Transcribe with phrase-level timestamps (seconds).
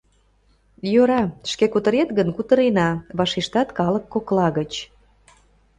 [0.91, 4.73] —Йӧра, шке кутырет гын, кутырена,— вашештат калык кокла гыч.